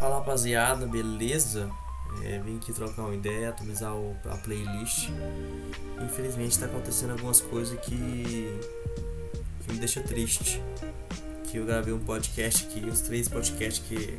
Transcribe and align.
Fala 0.00 0.14
rapaziada, 0.16 0.86
beleza? 0.86 1.70
É, 2.24 2.38
vim 2.38 2.56
aqui 2.56 2.72
trocar 2.72 3.02
uma 3.02 3.14
ideia, 3.14 3.50
atualizar 3.50 3.94
o, 3.94 4.16
a 4.24 4.36
playlist. 4.38 5.10
Infelizmente 6.02 6.52
está 6.52 6.64
acontecendo 6.64 7.10
algumas 7.10 7.42
coisas 7.42 7.78
que, 7.80 8.58
que 9.60 9.72
me 9.72 9.78
deixa 9.78 10.00
triste. 10.00 10.62
Que 11.44 11.58
eu 11.58 11.66
gravei 11.66 11.92
um 11.92 11.98
podcast 11.98 12.64
aqui, 12.64 12.82
os 12.86 13.02
três 13.02 13.28
podcasts 13.28 13.86
que 13.86 14.18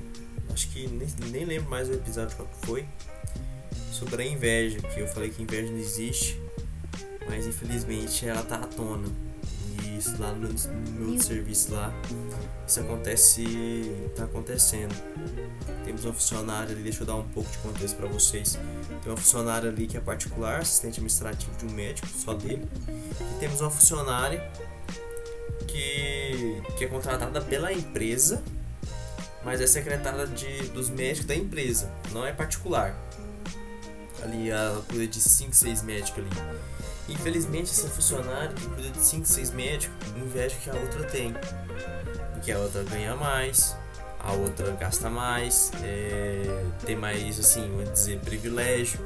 acho 0.54 0.70
que 0.70 0.88
nem, 0.88 1.08
nem 1.32 1.46
lembro 1.46 1.72
mais 1.72 1.90
o 1.90 1.94
episódio 1.94 2.38
qual 2.38 2.48
foi. 2.62 2.86
Sobre 3.92 4.22
a 4.22 4.26
inveja, 4.28 4.80
que 4.82 5.00
eu 5.00 5.08
falei 5.08 5.32
que 5.32 5.42
inveja 5.42 5.72
não 5.72 5.80
existe, 5.80 6.40
mas 7.28 7.48
infelizmente 7.48 8.28
ela 8.28 8.44
tá 8.44 8.58
à 8.58 8.68
tona 8.68 9.08
isso 10.02 10.20
lá 10.20 10.32
no, 10.34 10.48
no 10.48 10.92
meu 10.92 11.22
serviço 11.22 11.74
lá. 11.74 11.94
Isso 12.72 12.80
acontece, 12.80 13.44
tá 14.16 14.24
acontecendo. 14.24 14.96
Temos 15.84 16.06
um 16.06 16.14
funcionário 16.14 16.72
ali, 16.72 16.82
deixa 16.84 17.02
eu 17.02 17.06
dar 17.06 17.16
um 17.16 17.28
pouco 17.28 17.52
de 17.52 17.58
contexto 17.58 17.98
para 17.98 18.08
vocês. 18.08 18.58
Tem 19.04 19.12
um 19.12 19.18
funcionário 19.18 19.68
ali 19.68 19.88
que 19.88 19.98
é 19.98 20.00
particular, 20.00 20.62
assistente 20.62 20.94
administrativo 20.94 21.52
de 21.58 21.66
um 21.66 21.72
médico, 21.72 22.08
só 22.08 22.34
dele. 22.34 22.66
E 23.20 23.40
temos 23.42 23.60
uma 23.60 23.70
funcionária 23.70 24.50
que, 25.68 26.64
que 26.78 26.86
é 26.86 26.88
contratada 26.88 27.42
pela 27.42 27.74
empresa, 27.74 28.42
mas 29.44 29.60
é 29.60 29.68
secretária 29.68 30.26
de, 30.26 30.70
dos 30.70 30.90
médicos 30.90 31.26
da 31.26 31.36
empresa, 31.36 31.92
não 32.14 32.26
é 32.26 32.32
particular. 32.32 32.96
Ali 34.24 34.50
ela 34.50 34.82
cuida 34.84 35.08
de 35.08 35.20
5, 35.20 35.54
6 35.54 35.82
médicos 35.82 36.20
ali. 36.20 36.30
Infelizmente, 37.10 37.70
essa 37.70 37.90
funcionária 37.90 38.54
que 38.54 38.66
cuida 38.70 38.92
de 38.92 39.02
5, 39.02 39.26
6 39.26 39.52
médicos 39.52 39.94
inveja 40.16 40.56
que 40.56 40.70
a 40.70 40.76
outra 40.76 41.04
tem. 41.04 41.36
Porque 42.42 42.54
a 42.54 42.58
outra 42.58 42.84
ganha 42.84 43.16
mais, 43.16 43.78
a 44.20 44.32
outra 44.32 44.72
gasta 44.72 45.12
mais, 45.12 45.72
é, 45.84 46.66
tem 46.84 46.96
mais, 46.96 47.40
assim, 47.40 47.70
vou 47.70 47.84
dizer, 47.84 48.20
privilégio. 48.22 49.00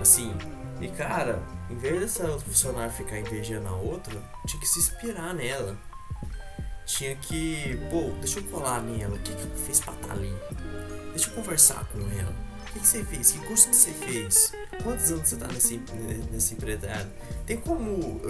Assim, 0.00 0.34
e 0.80 0.88
cara, 0.88 1.42
em 1.68 1.76
vez 1.76 2.00
dessa 2.00 2.26
funcionária 2.38 2.90
ficar 2.90 3.18
invejando 3.18 3.68
a 3.68 3.72
outra, 3.72 4.18
tinha 4.46 4.58
que 4.58 4.66
se 4.66 4.78
inspirar 4.78 5.34
nela. 5.34 5.76
Tinha 6.86 7.14
que, 7.16 7.78
pô, 7.90 8.12
deixa 8.18 8.38
eu 8.38 8.44
colar 8.44 8.80
nela, 8.80 9.14
o 9.14 9.18
que, 9.18 9.34
que 9.34 9.42
eu 9.42 9.56
fiz 9.58 9.78
pra 9.80 9.92
estar 9.92 10.08
tá 10.08 10.14
ali? 10.14 10.34
Deixa 11.10 11.28
eu 11.28 11.34
conversar 11.34 11.84
com 11.92 11.98
ela. 12.18 12.34
O 12.70 12.72
que, 12.72 12.86
você 12.86 13.04
fez? 13.04 13.32
Que 13.32 13.38
curso 13.40 13.68
que 13.68 13.74
você 13.74 13.90
fez? 13.90 14.52
Quantos 14.84 15.10
anos 15.10 15.28
você 15.28 15.36
tá 15.36 15.48
nesse, 15.48 15.82
nesse 16.30 16.54
empregado? 16.54 17.10
Tem 17.44 17.56
como, 17.56 18.20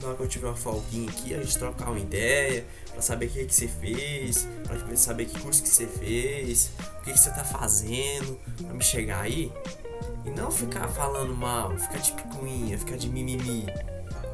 na 0.00 0.06
hora 0.06 0.16
que 0.16 0.22
eu 0.22 0.28
tiver 0.28 0.46
uma 0.46 0.56
folguinha 0.56 1.10
aqui, 1.10 1.34
a 1.34 1.42
gente 1.42 1.58
trocar 1.58 1.90
uma 1.90 1.98
ideia, 1.98 2.64
pra 2.92 3.02
saber 3.02 3.26
o 3.26 3.30
que, 3.30 3.44
que 3.44 3.54
você 3.54 3.66
fez, 3.66 4.46
pra 4.64 4.96
saber 4.96 5.26
que 5.26 5.40
curso 5.40 5.60
que 5.60 5.68
você 5.68 5.88
fez, 5.88 6.70
o 7.00 7.04
que, 7.04 7.12
que 7.12 7.18
você 7.18 7.30
tá 7.30 7.42
fazendo, 7.42 8.38
pra 8.62 8.72
me 8.72 8.84
chegar 8.84 9.22
aí? 9.22 9.52
E 10.24 10.30
não 10.30 10.52
ficar 10.52 10.86
falando 10.88 11.34
mal, 11.34 11.76
ficar 11.76 11.98
de 11.98 12.12
picuinha, 12.12 12.78
ficar 12.78 12.96
de 12.96 13.08
mimimi. 13.08 13.66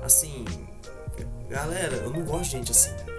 Assim, 0.03 0.45
galera, 1.49 1.97
eu 1.97 2.11
não 2.11 2.23
gosto 2.23 2.45
de 2.45 2.51
gente 2.51 2.71
assim. 2.71 3.14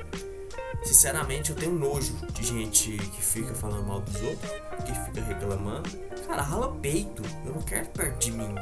Sinceramente, 0.85 1.49
eu 1.49 1.55
tenho 1.55 1.73
nojo 1.73 2.13
de 2.31 2.45
gente 2.45 2.91
que 2.91 3.21
fica 3.21 3.53
falando 3.55 3.85
mal 3.87 4.01
dos 4.01 4.21
outros, 4.21 4.51
que 4.85 4.93
fica 5.05 5.21
reclamando. 5.21 5.89
Cara, 6.27 6.41
rala 6.43 6.75
peito. 6.75 7.23
Eu 7.45 7.53
não 7.53 7.61
quero 7.61 7.87
perto 7.87 8.19
de 8.19 8.31
mim. 8.31 8.53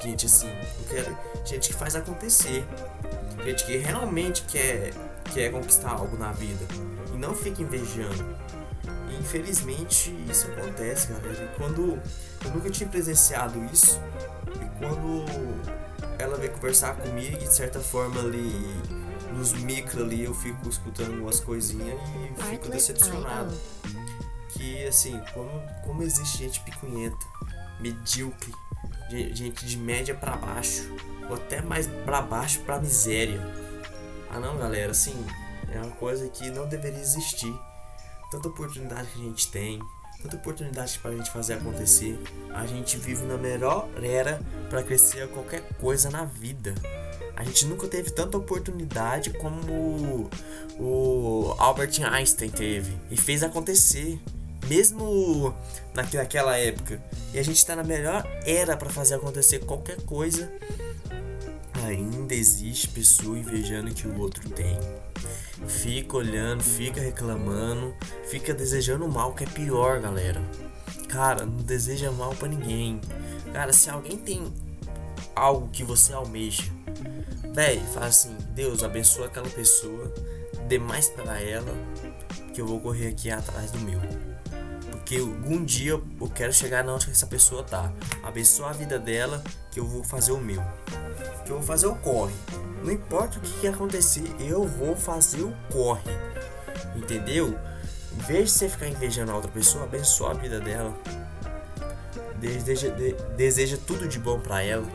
Gente 0.00 0.26
assim, 0.26 0.48
eu 0.48 0.84
quero 0.88 1.18
gente 1.44 1.68
que 1.68 1.74
faz 1.74 1.96
acontecer. 1.96 2.64
Gente 3.44 3.66
que 3.66 3.76
realmente 3.76 4.42
quer, 4.42 4.92
quer 5.32 5.50
conquistar 5.50 5.90
algo 5.90 6.16
na 6.16 6.32
vida. 6.32 6.64
E 7.12 7.18
não 7.18 7.34
fica 7.34 7.60
invejando. 7.60 8.24
E 9.10 9.16
infelizmente 9.18 10.14
isso 10.30 10.46
acontece, 10.46 11.08
galera. 11.08 11.44
E 11.44 11.58
quando 11.58 12.00
eu 12.44 12.50
nunca 12.50 12.70
tinha 12.70 12.88
presenciado 12.88 13.62
isso, 13.72 14.00
e 14.54 14.78
quando 14.78 15.24
ela 16.18 16.36
veio 16.36 16.52
conversar 16.52 16.94
comigo, 16.96 17.36
de 17.36 17.52
certa 17.52 17.80
forma 17.80 18.20
ali 18.20 18.80
nos 19.34 19.52
micro 19.52 20.02
ali 20.02 20.24
eu 20.24 20.34
fico 20.34 20.68
escutando 20.68 21.12
algumas 21.12 21.40
coisinhas 21.40 21.98
e 22.38 22.42
fico 22.42 22.68
decepcionado. 22.68 23.54
Que 24.50 24.86
assim, 24.86 25.20
como, 25.32 25.50
como 25.84 26.02
existe 26.02 26.38
gente 26.38 26.60
picunhenta, 26.60 27.26
medíocre, 27.80 28.52
gente 29.10 29.66
de 29.66 29.76
média 29.76 30.14
para 30.14 30.36
baixo, 30.36 30.94
ou 31.28 31.34
até 31.34 31.60
mais 31.60 31.86
para 32.04 32.22
baixo 32.22 32.60
para 32.60 32.80
miséria. 32.80 33.40
Ah 34.30 34.38
não, 34.38 34.56
galera, 34.56 34.92
assim, 34.92 35.14
é 35.70 35.78
uma 35.78 35.90
coisa 35.96 36.28
que 36.28 36.50
não 36.50 36.68
deveria 36.68 37.00
existir. 37.00 37.54
Tanta 38.30 38.48
oportunidade 38.48 39.08
que 39.08 39.20
a 39.20 39.24
gente 39.24 39.50
tem, 39.50 39.80
tanta 40.24 40.36
oportunidade 40.36 40.98
para 40.98 41.10
a 41.10 41.16
gente 41.16 41.30
fazer 41.30 41.54
acontecer. 41.54 42.18
A 42.54 42.66
gente 42.66 42.96
vive 42.96 43.24
na 43.26 43.36
melhor 43.36 43.88
era 44.02 44.40
para 44.70 44.82
crescer 44.82 45.28
qualquer 45.28 45.62
coisa 45.78 46.10
na 46.10 46.24
vida. 46.24 46.74
A 47.36 47.44
gente 47.44 47.66
nunca 47.66 47.86
teve 47.86 48.10
tanta 48.10 48.38
oportunidade 48.38 49.30
como 49.30 50.30
o 50.78 51.54
Albert 51.58 52.00
Einstein 52.02 52.50
teve 52.50 52.96
e 53.10 53.16
fez 53.16 53.42
acontecer, 53.42 54.18
mesmo 54.68 55.54
naquela 55.92 56.56
época. 56.56 57.02
E 57.32 57.38
a 57.38 57.42
gente 57.42 57.56
está 57.56 57.76
na 57.76 57.84
melhor 57.84 58.24
era 58.46 58.76
para 58.76 58.88
fazer 58.88 59.16
acontecer 59.16 59.60
qualquer 59.60 60.00
coisa. 60.02 60.50
Ainda 61.84 62.34
existe 62.34 62.88
pessoa 62.88 63.38
invejando 63.38 63.92
que 63.92 64.06
o 64.06 64.18
outro 64.18 64.48
tem. 64.50 64.78
Fica 65.66 66.16
olhando, 66.16 66.62
fica 66.62 67.00
reclamando, 67.00 67.94
fica 68.28 68.54
desejando 68.54 69.08
mal, 69.08 69.34
que 69.34 69.44
é 69.44 69.46
pior, 69.46 70.00
galera. 70.00 70.40
Cara, 71.08 71.46
não 71.46 71.62
deseja 71.62 72.10
mal 72.10 72.34
para 72.34 72.48
ninguém. 72.48 73.00
Cara, 73.52 73.72
se 73.72 73.88
alguém 73.88 74.16
tem 74.16 74.52
algo 75.34 75.68
que 75.68 75.84
você 75.84 76.12
almeja, 76.12 76.64
Véi, 77.54 77.80
fala 77.92 78.06
assim, 78.06 78.36
Deus 78.50 78.82
abençoa 78.82 79.26
aquela 79.26 79.48
pessoa, 79.48 80.12
dê 80.66 80.76
mais 80.76 81.08
para 81.08 81.40
ela, 81.40 81.72
que 82.52 82.60
eu 82.60 82.66
vou 82.66 82.80
correr 82.80 83.06
aqui 83.06 83.30
atrás 83.30 83.70
do 83.70 83.78
meu. 83.78 84.00
Porque 85.04 85.18
algum 85.18 85.62
dia 85.62 85.90
eu 85.92 86.30
quero 86.34 86.50
chegar 86.50 86.82
na 86.82 86.94
onde 86.94 87.10
essa 87.10 87.26
pessoa 87.26 87.62
tá. 87.62 87.92
Abençoa 88.22 88.70
a 88.70 88.72
vida 88.72 88.98
dela, 88.98 89.44
que 89.70 89.78
eu 89.78 89.86
vou 89.86 90.02
fazer 90.02 90.32
o 90.32 90.38
meu. 90.38 90.62
Que 91.44 91.50
eu 91.50 91.56
vou 91.56 91.62
fazer 91.62 91.86
o 91.86 91.94
corre. 91.96 92.32
Não 92.82 92.90
importa 92.90 93.36
o 93.36 93.42
que, 93.42 93.60
que 93.60 93.66
acontecer, 93.66 94.24
eu 94.40 94.66
vou 94.66 94.96
fazer 94.96 95.42
o 95.42 95.54
corre. 95.70 96.10
Entendeu? 96.96 97.58
Em 98.14 98.22
vez 98.22 98.44
de 98.44 98.58
você 98.58 98.68
ficar 98.70 98.88
invejando 98.88 99.30
a 99.30 99.34
outra 99.34 99.50
pessoa, 99.50 99.84
abençoa 99.84 100.30
a 100.30 100.34
vida 100.34 100.58
dela. 100.58 100.96
Deseja, 102.36 102.88
de, 102.88 103.12
deseja 103.36 103.76
tudo 103.86 104.08
de 104.08 104.18
bom 104.18 104.40
para 104.40 104.62
ela 104.62 104.86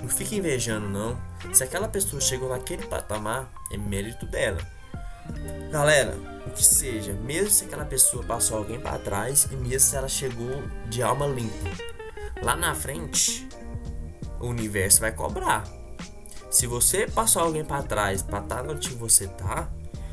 não 0.00 0.08
fica 0.08 0.34
invejando, 0.34 0.88
não. 0.88 1.18
Se 1.52 1.64
aquela 1.64 1.88
pessoa 1.88 2.20
chegou 2.20 2.48
naquele 2.48 2.86
patamar, 2.86 3.50
é 3.72 3.76
mérito 3.76 4.26
dela. 4.26 4.60
Galera, 5.70 6.14
que 6.56 6.64
seja, 6.64 7.12
mesmo 7.12 7.50
se 7.50 7.64
aquela 7.66 7.84
pessoa 7.84 8.24
passou 8.24 8.56
alguém 8.56 8.80
para 8.80 8.98
trás 8.98 9.46
e 9.52 9.56
mesmo 9.56 9.80
se 9.80 9.94
ela 9.94 10.08
chegou 10.08 10.62
de 10.88 11.02
alma 11.02 11.26
limpa, 11.26 11.70
lá 12.42 12.56
na 12.56 12.74
frente, 12.74 13.46
o 14.40 14.46
universo 14.46 15.00
vai 15.00 15.12
cobrar. 15.12 15.64
Se 16.50 16.66
você 16.66 17.06
passou 17.06 17.42
alguém 17.42 17.64
para 17.64 17.82
trás 17.82 18.22
para 18.22 18.38
estar 18.38 18.62
tá 18.62 18.70
onde 18.72 18.88
você 18.90 19.26
tá, 19.28 19.68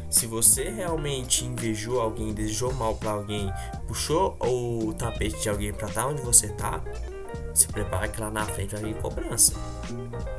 se 0.09 0.27
você 0.27 0.69
realmente 0.69 1.45
invejou 1.45 2.01
alguém, 2.01 2.33
desejou 2.33 2.73
mal 2.73 2.95
para 2.95 3.11
alguém, 3.11 3.51
puxou 3.87 4.37
o 4.41 4.93
tapete 4.93 5.41
de 5.41 5.49
alguém 5.49 5.73
para 5.73 5.87
estar 5.87 6.03
tá 6.03 6.07
onde 6.07 6.21
você 6.21 6.49
tá, 6.49 6.83
se 7.53 7.67
prepara 7.67 8.07
que 8.07 8.19
lá 8.19 8.31
na 8.31 8.45
frente 8.45 8.75
vai 8.75 8.83
vir 8.83 8.95
cobrança. 8.95 9.53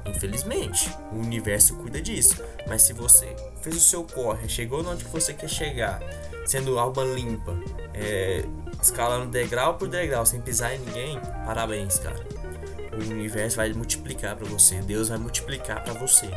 Infelizmente, 0.07 0.91
o 1.13 1.17
universo 1.17 1.77
cuida 1.77 2.01
disso. 2.01 2.43
Mas 2.67 2.83
se 2.83 2.93
você 2.93 3.35
fez 3.63 3.77
o 3.77 3.81
seu 3.81 4.05
corre, 4.05 4.49
chegou 4.49 4.85
onde 4.85 5.05
você 5.05 5.33
quer 5.33 5.49
chegar, 5.49 6.01
sendo 6.45 6.79
alma 6.79 7.05
limpa, 7.05 7.57
é, 7.93 8.45
escalando 8.83 9.31
degrau 9.31 9.75
por 9.75 9.89
degrau, 9.89 10.27
sem 10.27 10.41
pisar 10.41 10.75
em 10.75 10.79
ninguém, 10.79 11.21
parabéns, 11.45 11.99
cara. 11.99 12.35
O 12.93 12.97
universo 12.97 13.57
vai 13.57 13.73
multiplicar 13.73 14.37
para 14.37 14.47
você, 14.47 14.81
Deus 14.83 15.09
vai 15.09 15.19
multiplicar 15.19 15.83
para 15.83 15.95
você. 15.95 16.29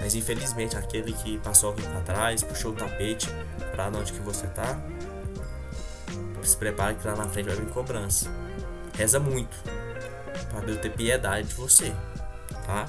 Mas 0.00 0.14
infelizmente, 0.14 0.76
aquele 0.76 1.12
que 1.12 1.38
passou 1.38 1.70
alguém 1.70 1.84
para 1.86 2.00
trás, 2.00 2.42
puxou 2.42 2.72
o 2.72 2.74
tapete 2.74 3.28
para 3.72 3.88
onde 3.88 4.12
que 4.12 4.20
você 4.20 4.46
tá, 4.46 4.80
se 6.42 6.56
prepara 6.56 6.94
que 6.94 7.06
lá 7.06 7.14
na 7.14 7.28
frente 7.28 7.46
vai 7.46 7.56
vir 7.56 7.66
cobrança. 7.66 8.30
Reza 8.96 9.20
muito 9.20 9.79
Deus 10.64 10.78
ter 10.78 10.90
piedade 10.90 11.48
de 11.48 11.54
você, 11.54 11.92
tá? 12.66 12.88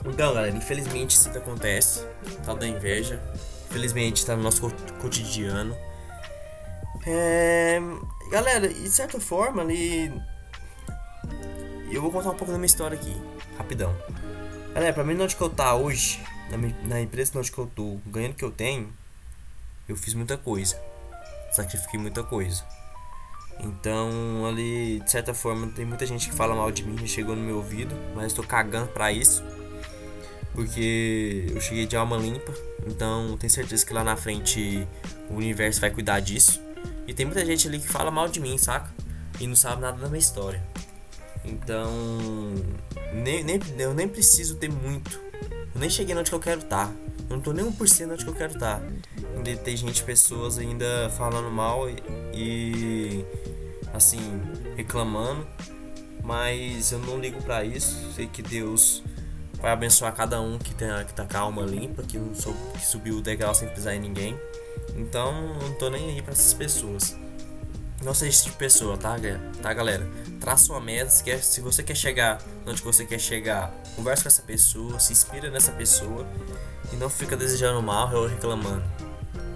Então, 0.00 0.12
galera, 0.12 0.48
infelizmente 0.48 1.10
isso 1.10 1.28
acontece, 1.30 2.06
tal 2.44 2.56
da 2.56 2.66
inveja. 2.66 3.20
Infelizmente 3.68 4.16
está 4.18 4.34
no 4.34 4.42
nosso 4.42 4.68
cotidiano. 5.00 5.76
É... 7.06 7.78
Galera, 8.30 8.68
de 8.68 8.88
certa 8.90 9.20
forma 9.20 9.62
ali. 9.62 10.12
Eu 11.90 12.00
vou 12.00 12.10
contar 12.10 12.30
um 12.30 12.36
pouco 12.36 12.52
da 12.52 12.58
minha 12.58 12.66
história 12.66 12.96
aqui, 12.96 13.14
rapidão. 13.58 13.94
Galera, 14.74 14.92
pra 14.92 15.04
mim 15.04 15.20
onde 15.20 15.34
que 15.34 15.42
eu 15.42 15.50
tá 15.50 15.74
hoje, 15.74 16.22
na, 16.50 16.88
na 16.88 17.00
empresa 17.00 17.36
onde 17.36 17.50
que 17.50 17.58
eu 17.58 17.66
tô, 17.66 17.98
ganhando 18.06 18.34
que 18.34 18.44
eu 18.44 18.50
tenho, 18.50 18.92
eu 19.88 19.96
fiz 19.96 20.14
muita 20.14 20.36
coisa. 20.36 20.80
Sacrifiquei 21.52 21.98
muita 21.98 22.22
coisa. 22.22 22.64
Então, 23.62 24.46
ali, 24.46 25.00
de 25.00 25.10
certa 25.10 25.34
forma, 25.34 25.66
tem 25.68 25.84
muita 25.84 26.06
gente 26.06 26.28
que 26.28 26.34
fala 26.34 26.54
mal 26.54 26.70
de 26.70 26.82
mim, 26.82 27.06
chegou 27.06 27.36
no 27.36 27.42
meu 27.42 27.56
ouvido, 27.56 27.94
mas 28.14 28.26
estou 28.26 28.44
cagando 28.44 28.88
pra 28.88 29.12
isso. 29.12 29.44
Porque 30.54 31.46
eu 31.54 31.60
cheguei 31.60 31.86
de 31.86 31.96
alma 31.96 32.16
limpa, 32.16 32.52
então 32.86 33.36
tenho 33.38 33.50
certeza 33.50 33.84
que 33.84 33.92
lá 33.92 34.02
na 34.02 34.16
frente 34.16 34.86
o 35.28 35.34
universo 35.34 35.80
vai 35.80 35.90
cuidar 35.90 36.20
disso. 36.20 36.60
E 37.06 37.14
tem 37.14 37.26
muita 37.26 37.44
gente 37.44 37.68
ali 37.68 37.78
que 37.78 37.88
fala 37.88 38.10
mal 38.10 38.28
de 38.28 38.40
mim, 38.40 38.56
saca? 38.58 38.90
E 39.38 39.46
não 39.46 39.56
sabe 39.56 39.82
nada 39.82 39.98
da 39.98 40.08
minha 40.08 40.18
história. 40.18 40.62
Então, 41.44 41.90
nem, 43.12 43.42
nem, 43.42 43.60
eu 43.78 43.94
nem 43.94 44.08
preciso 44.08 44.56
ter 44.56 44.70
muito. 44.70 45.20
Eu 45.74 45.80
nem 45.80 45.88
cheguei 45.88 46.16
onde 46.16 46.30
que 46.30 46.36
eu 46.36 46.40
quero 46.40 46.60
estar. 46.60 46.86
Tá. 46.86 46.92
Não 47.28 47.40
tô 47.40 47.52
nem 47.52 47.64
1% 47.64 48.12
onde 48.12 48.24
que 48.24 48.30
eu 48.30 48.34
quero 48.34 48.54
estar. 48.54 48.80
Tá. 48.80 48.86
Ainda 49.36 49.56
tem 49.56 49.76
gente, 49.76 50.02
pessoas 50.02 50.58
ainda 50.58 51.10
falando 51.16 51.50
mal 51.50 51.88
e, 51.88 51.96
e 52.34 53.24
assim, 53.92 54.20
reclamando. 54.76 55.46
Mas 56.22 56.92
eu 56.92 56.98
não 56.98 57.18
ligo 57.18 57.42
para 57.42 57.64
isso. 57.64 58.12
Sei 58.14 58.26
que 58.26 58.42
Deus 58.42 59.02
vai 59.60 59.72
abençoar 59.72 60.14
cada 60.14 60.40
um 60.40 60.58
que, 60.58 60.74
tem, 60.74 60.88
que 61.06 61.14
tá 61.14 61.24
com 61.24 61.36
a 61.36 61.40
alma 61.40 61.62
limpa, 61.62 62.02
que, 62.02 62.20
sou, 62.34 62.54
que 62.74 62.84
subiu 62.84 63.18
o 63.18 63.22
degrau 63.22 63.54
sem 63.54 63.68
pisar 63.68 63.94
em 63.94 64.00
ninguém. 64.00 64.38
Então, 64.96 65.32
não 65.60 65.74
tô 65.74 65.88
nem 65.88 66.10
aí 66.10 66.22
pra 66.22 66.32
essas 66.32 66.54
pessoas. 66.54 67.16
Não 68.02 68.14
seja 68.14 68.30
esse 68.30 68.44
tipo 68.44 68.52
de 68.52 68.58
pessoa, 68.58 68.96
tá, 68.96 69.16
tá 69.62 69.74
galera? 69.74 70.08
Traça 70.40 70.64
sua 70.64 70.80
meta, 70.80 71.10
se, 71.10 71.22
quer, 71.22 71.42
se 71.42 71.60
você 71.60 71.82
quer 71.82 71.94
chegar 71.94 72.40
onde 72.66 72.80
você 72.82 73.04
quer 73.04 73.18
chegar, 73.18 73.74
converse 73.94 74.22
com 74.22 74.28
essa 74.28 74.42
pessoa, 74.42 74.98
se 74.98 75.12
inspira 75.12 75.50
nessa 75.50 75.72
pessoa 75.72 76.26
e 76.92 76.96
não 76.96 77.10
fica 77.10 77.36
desejando 77.36 77.82
mal 77.82 78.12
ou 78.14 78.26
reclamando. 78.26 78.82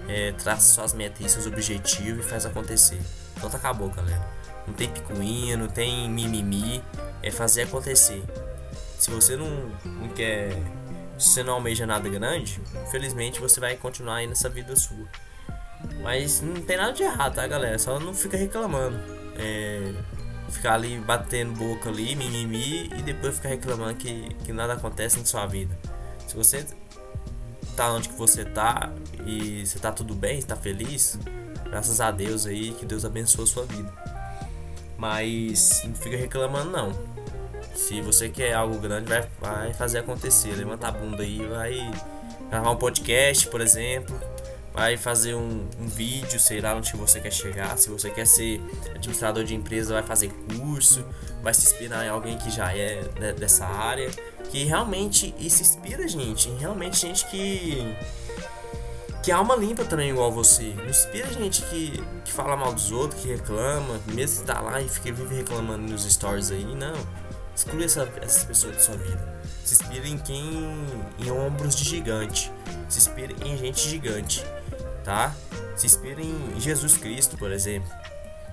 É, 0.07 0.31
traça 0.33 0.75
suas 0.75 0.93
metas 0.93 1.25
e 1.25 1.29
seus 1.29 1.47
objetivos 1.47 2.23
e 2.23 2.29
faz 2.29 2.45
acontecer. 2.45 3.01
Tá 3.49 3.57
acabou, 3.57 3.89
galera. 3.89 4.25
Não 4.67 4.73
tem 4.73 4.89
picuinha, 4.89 5.55
não 5.55 5.67
tem 5.67 6.09
mimimi, 6.09 6.83
é 7.21 7.29
fazer 7.29 7.63
acontecer. 7.63 8.23
Se 8.97 9.11
você 9.11 9.35
não, 9.35 9.71
não 9.85 10.09
quer. 10.09 10.51
Se 11.17 11.29
você 11.29 11.43
não 11.43 11.53
almeja 11.53 11.85
nada 11.85 12.09
grande, 12.09 12.59
infelizmente 12.85 13.39
você 13.39 13.59
vai 13.59 13.75
continuar 13.75 14.15
aí 14.15 14.27
nessa 14.27 14.49
vida 14.49 14.75
sua. 14.75 15.07
Mas 16.01 16.41
não 16.41 16.55
tem 16.61 16.77
nada 16.77 16.91
de 16.91 17.03
errado, 17.03 17.35
tá, 17.35 17.47
galera? 17.47 17.77
Só 17.79 17.99
não 17.99 18.13
fica 18.13 18.35
reclamando. 18.35 18.97
É, 19.37 19.93
ficar 20.49 20.73
ali 20.73 20.99
batendo 20.99 21.53
boca 21.53 21.89
ali, 21.89 22.15
mimimi, 22.15 22.87
e 22.97 23.01
depois 23.01 23.35
ficar 23.35 23.49
reclamando 23.49 23.95
que, 23.95 24.33
que 24.43 24.51
nada 24.51 24.73
acontece 24.73 25.19
na 25.19 25.25
sua 25.25 25.45
vida. 25.45 25.77
Se 26.27 26.35
você 26.35 26.65
tá 27.75 27.91
onde 27.91 28.09
que 28.09 28.15
você 28.15 28.45
tá 28.45 28.91
e 29.25 29.65
você 29.65 29.79
tá 29.79 29.91
tudo 29.91 30.15
bem, 30.15 30.39
está 30.39 30.55
feliz, 30.55 31.19
graças 31.69 31.99
a 32.01 32.11
Deus 32.11 32.45
aí, 32.45 32.71
que 32.71 32.85
Deus 32.85 33.05
abençoe 33.05 33.43
a 33.43 33.47
sua 33.47 33.65
vida. 33.65 33.91
Mas 34.97 35.81
não 35.83 35.95
fica 35.95 36.15
reclamando 36.15 36.71
não. 36.71 36.91
Se 37.75 38.01
você 38.01 38.29
quer 38.29 38.53
algo 38.53 38.77
grande, 38.79 39.09
vai, 39.09 39.27
vai 39.39 39.73
fazer 39.73 39.99
acontecer. 39.99 40.55
Levanta 40.55 40.87
a 40.87 40.91
bunda 40.91 41.23
aí, 41.23 41.45
vai 41.45 41.91
gravar 42.49 42.71
um 42.71 42.77
podcast, 42.77 43.47
por 43.47 43.59
exemplo. 43.59 44.17
Vai 44.73 44.97
fazer 44.97 45.35
um, 45.35 45.67
um 45.79 45.87
vídeo, 45.87 46.37
sei 46.39 46.59
lá 46.59 46.75
onde 46.75 46.91
você 46.97 47.21
quer 47.21 47.31
chegar. 47.31 47.77
Se 47.77 47.89
você 47.89 48.09
quer 48.09 48.25
ser 48.25 48.61
administrador 48.93 49.43
de 49.43 49.55
empresa, 49.55 49.93
vai 49.93 50.03
fazer 50.03 50.29
curso. 50.57 51.05
Vai 51.41 51.53
se 51.53 51.65
inspirar 51.65 52.05
em 52.05 52.09
alguém 52.09 52.37
que 52.37 52.49
já 52.49 52.75
é 52.75 53.01
dessa 53.37 53.65
área. 53.65 54.09
Que 54.51 54.65
realmente 54.65 55.33
isso 55.39 55.61
inspira 55.61 56.07
gente. 56.07 56.49
Realmente 56.59 56.97
gente 56.97 57.25
que 57.27 57.95
que 59.25 59.31
alma 59.31 59.55
limpa 59.55 59.83
também 59.83 60.11
igual 60.11 60.31
você. 60.31 60.75
Não 60.75 60.85
inspira 60.85 61.33
gente 61.33 61.63
que, 61.63 61.99
que 62.23 62.31
fala 62.31 62.55
mal 62.55 62.71
dos 62.71 62.91
outros, 62.91 63.19
que 63.19 63.27
reclama, 63.27 63.99
mesmo 64.13 64.41
que 64.41 64.45
tá 64.45 64.61
lá 64.61 64.79
e 64.79 64.87
fica 64.87 65.11
vive 65.11 65.37
reclamando 65.37 65.81
nos 65.81 66.03
stories 66.05 66.51
aí, 66.51 66.63
não. 66.75 66.93
Exclui 67.55 67.85
essa, 67.85 68.07
essas 68.21 68.43
pessoas 68.43 68.75
da 68.75 68.81
sua 68.83 68.97
vida. 68.97 69.41
Se 69.63 69.73
inspire 69.73 70.11
em 70.11 70.19
quem. 70.19 70.85
em 71.17 71.31
ombros 71.31 71.75
de 71.75 71.83
gigante. 71.83 72.51
Se 72.87 72.99
inspire 72.99 73.35
em 73.43 73.57
gente 73.57 73.89
gigante. 73.89 74.45
Tá? 75.03 75.33
Se 75.75 75.87
inspire 75.87 76.21
em 76.21 76.61
Jesus 76.61 76.95
Cristo, 76.95 77.35
por 77.35 77.51
exemplo. 77.51 77.89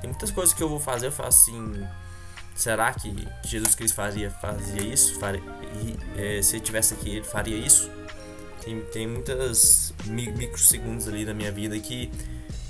Tem 0.00 0.08
muitas 0.08 0.30
coisas 0.30 0.54
que 0.54 0.62
eu 0.62 0.70
vou 0.70 0.80
fazer, 0.80 1.08
eu 1.08 1.12
faço 1.12 1.50
assim. 1.50 1.86
Será 2.54 2.94
que 2.94 3.28
Jesus 3.44 3.74
Cristo 3.74 3.94
fazia, 3.94 4.30
fazia 4.30 4.80
isso? 4.80 5.20
Faria, 5.20 5.42
é, 6.16 6.40
se 6.40 6.56
ele 6.56 6.64
tivesse 6.64 6.94
aqui, 6.94 7.16
ele 7.16 7.26
faria 7.26 7.58
isso? 7.58 7.90
Tem, 8.64 8.80
tem 8.92 9.06
muitas 9.08 9.92
microsegundos 10.06 11.08
ali 11.08 11.24
na 11.24 11.34
minha 11.34 11.50
vida 11.50 11.78
que, 11.78 12.10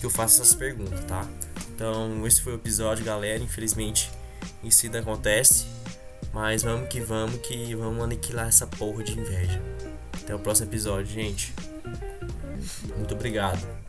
que 0.01 0.07
eu 0.07 0.11
faço 0.11 0.41
essas 0.41 0.55
perguntas, 0.55 1.05
tá? 1.05 1.29
Então, 1.75 2.27
esse 2.27 2.41
foi 2.41 2.53
o 2.53 2.57
episódio, 2.57 3.05
galera. 3.05 3.43
Infelizmente, 3.43 4.11
isso 4.63 4.87
ainda 4.87 5.01
acontece. 5.01 5.67
Mas 6.33 6.63
vamos 6.63 6.89
que 6.89 7.01
vamos, 7.01 7.37
que 7.43 7.75
vamos 7.75 8.03
aniquilar 8.03 8.49
essa 8.49 8.67
porra 8.67 9.03
de 9.03 9.19
inveja. 9.19 9.61
Até 10.23 10.35
o 10.35 10.39
próximo 10.39 10.69
episódio, 10.69 11.07
gente. 11.07 11.53
Muito 12.97 13.15
obrigado. 13.15 13.82